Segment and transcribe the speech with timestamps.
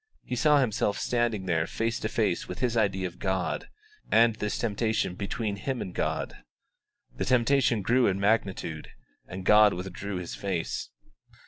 [0.23, 3.69] He saw himself standing there face to face with his idea of God,
[4.11, 6.37] and this temptation between him and God.
[7.17, 8.89] The temptation grew in magnitude,
[9.27, 10.89] and God withdrew His face.